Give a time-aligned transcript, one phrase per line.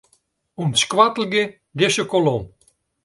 [0.63, 1.43] Untskoattelje
[1.77, 2.43] dizze kolom.